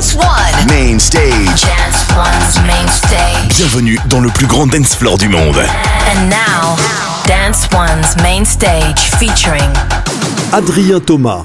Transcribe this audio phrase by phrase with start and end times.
[0.00, 0.66] Dance One.
[0.66, 1.60] Main stage.
[1.60, 3.54] Dance One's main stage.
[3.58, 5.58] Bienvenue dans le plus grand dance floor du monde.
[5.58, 6.78] And now,
[7.26, 9.70] Dance One's main stage featuring
[10.54, 11.44] Adrien Thomas.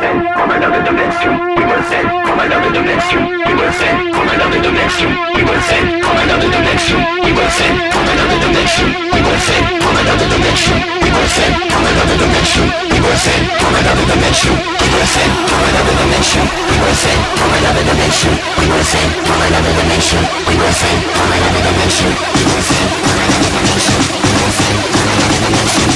[0.00, 1.32] Sent from another dimension.
[1.56, 3.20] We were sent from another dimension.
[3.46, 5.08] We were sent from another dimension.
[5.34, 6.98] We were sent from another dimension.
[7.24, 8.88] We were sent from another dimension.
[9.12, 10.76] We were sent from another dimension.
[11.00, 12.66] We were sent from another dimension.
[12.92, 14.54] We were sent from another dimension.
[14.76, 16.44] We were sent from another dimension.
[16.68, 18.32] We were sent from another dimension.
[18.60, 20.20] We were sent from another dimension.
[20.50, 22.10] We were sent from another dimension.
[22.36, 23.96] We were sent from another dimension.
[23.96, 25.88] We were sent from another dimension.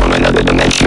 [0.00, 0.79] From another dimension.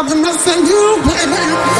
[0.00, 1.79] I've been missing you, baby.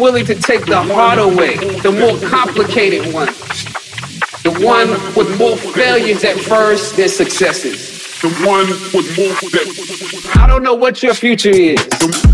[0.00, 3.26] Willing to take the harder way, the more complicated one,
[4.42, 10.42] the one with more failures at first than successes, the one with more.
[10.42, 12.29] I don't know what your future is.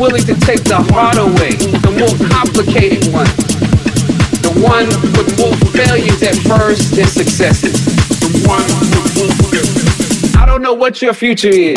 [0.00, 1.50] Willing to take the harder way,
[1.84, 3.26] the more complicated one,
[4.40, 7.84] the one with more failures at first than successes,
[8.18, 8.64] the one
[8.96, 9.14] with
[10.32, 11.76] more I don't know what your future is.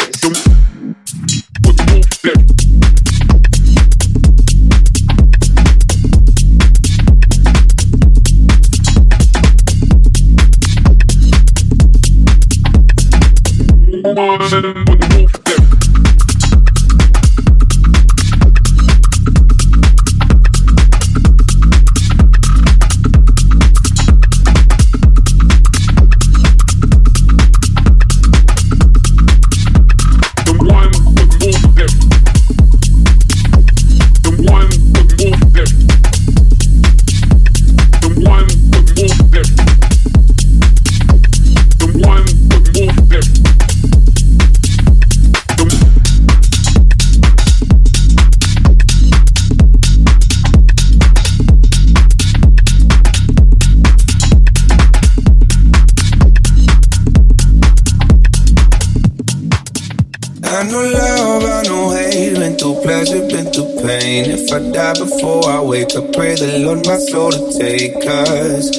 [65.74, 67.94] Wake, I pray the Lord my soul to take.
[67.94, 68.70] Cause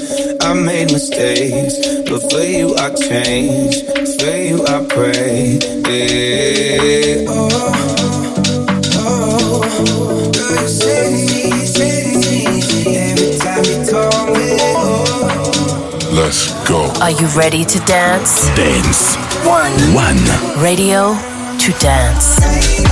[0.40, 1.74] I made mistakes,
[2.09, 3.82] but for you I change,
[4.18, 5.59] for you I pray.
[5.90, 7.26] Yeah.
[7.28, 7.51] Oh,
[9.03, 9.61] oh,
[10.36, 12.36] girl, you say me, say me,
[13.11, 14.47] every time you call me.
[14.62, 16.12] Oh.
[16.12, 16.80] Let's go.
[17.03, 18.47] Are you ready to dance?
[18.55, 19.16] Dance.
[19.45, 19.74] One.
[19.95, 20.22] One.
[20.62, 21.14] Radio
[21.59, 22.84] to dance.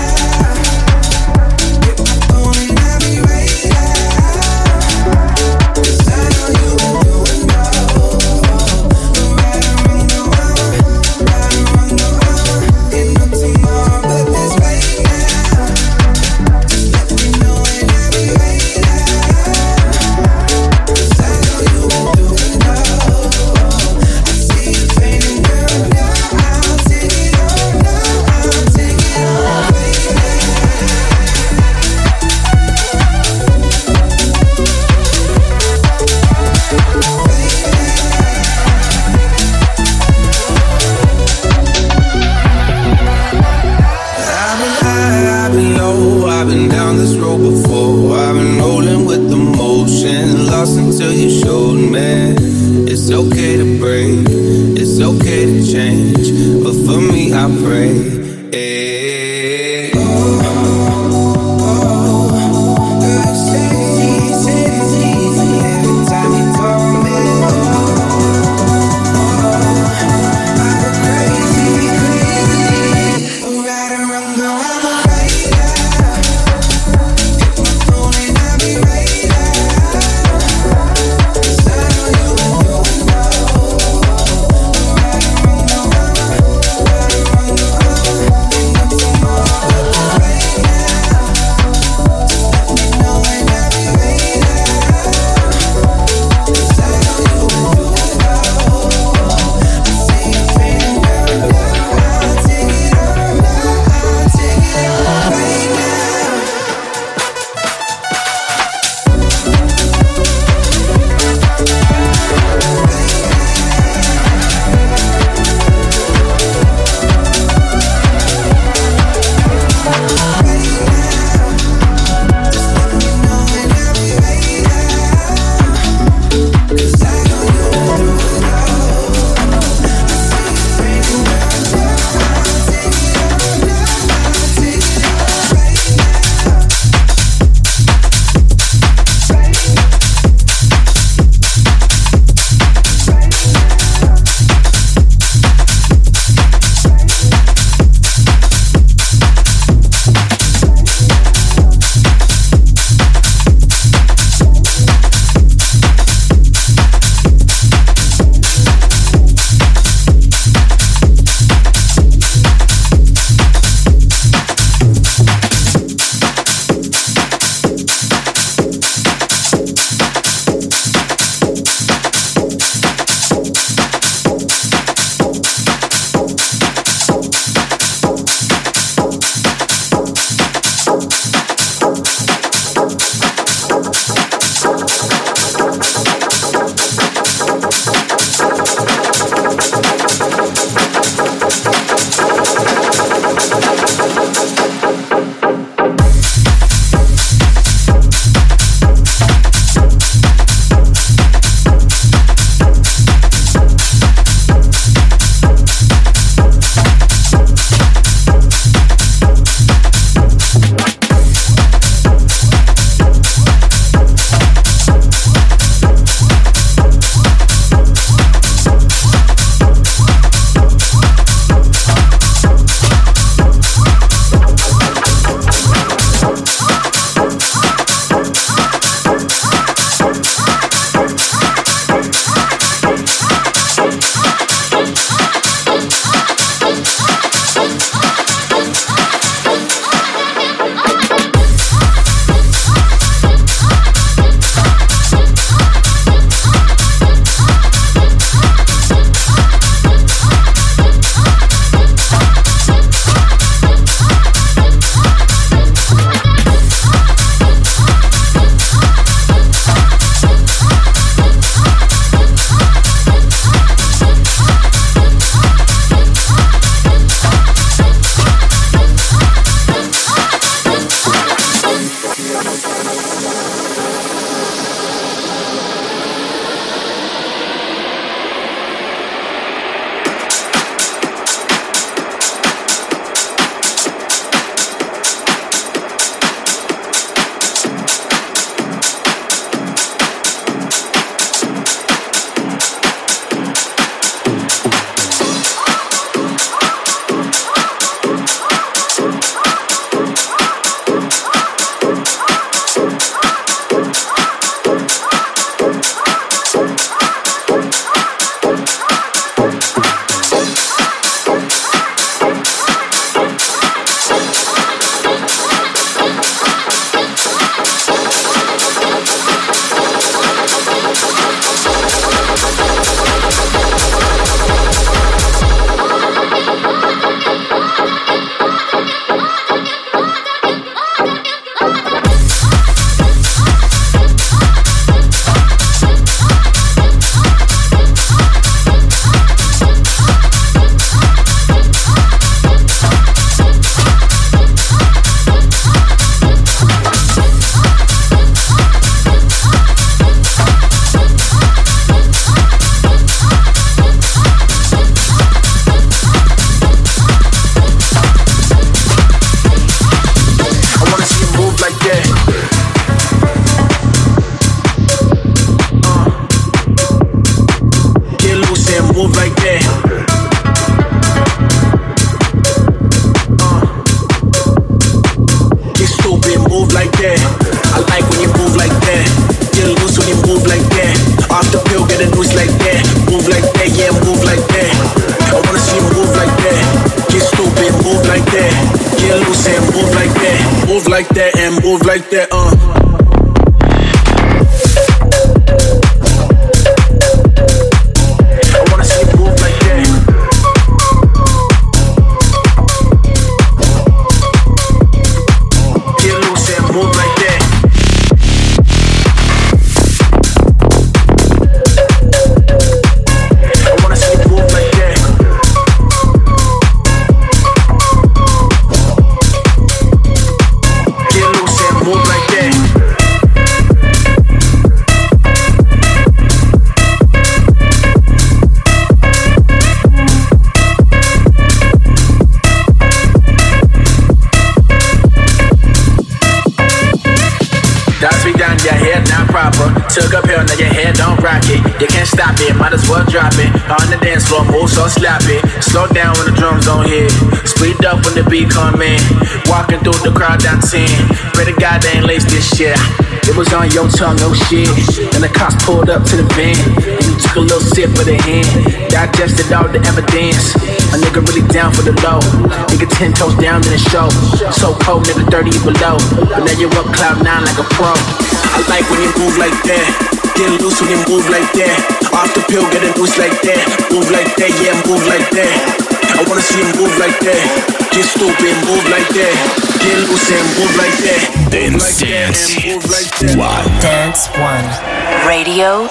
[453.83, 454.71] Your tongue, no shit.
[455.11, 456.55] And the cops pulled up to the van.
[456.87, 458.47] And you took a little sip of the hand.
[458.87, 460.55] Digested all the evidence.
[460.95, 462.23] A nigga really down for the low.
[462.71, 464.07] Nigga 10 toes down in the show.
[464.55, 465.99] So cold, nigga 30 below.
[466.31, 467.91] But now you up cloud nine like a pro.
[467.91, 469.91] I like when you move like that.
[470.39, 471.75] Get loose when you move like that.
[472.15, 473.67] Off the pill, get a loose like that.
[473.91, 475.59] Move like that, yeah, move like that.
[476.07, 477.43] I wanna see him move like that.
[477.91, 479.72] Get stupid, move like that.
[479.83, 481.49] Get loose and move like that.
[481.51, 482.57] Dance, like dance.
[482.57, 483.37] and move like that.
[483.37, 483.81] One.
[483.83, 485.27] Dance One.
[485.27, 485.89] Radio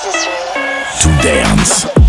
[1.02, 2.01] To dance.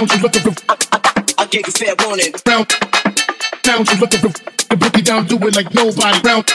[0.00, 2.32] I gave you fair warning.
[2.46, 2.68] Round,
[3.62, 4.18] down to look the
[4.68, 6.20] the boogie down, do it like nobody.
[6.22, 6.46] Round,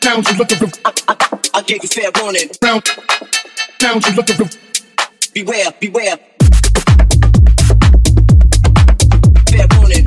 [0.00, 2.50] down to look the I gave you fair warning.
[2.60, 2.82] Round,
[3.78, 4.58] down to look the
[5.32, 6.16] beware, beware.
[9.48, 10.04] Fair warning.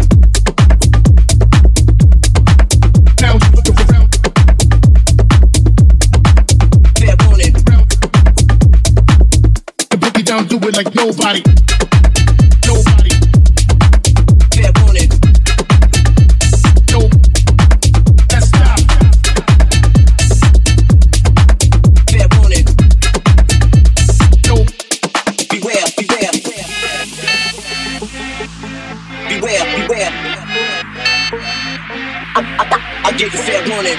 [3.16, 4.12] Down to look the round.
[7.00, 7.54] Fair warning.
[9.90, 10.94] The boogie down, do it like.
[10.94, 11.71] Nobody.
[33.84, 33.98] Beware,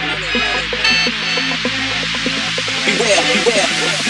[3.44, 4.01] beware.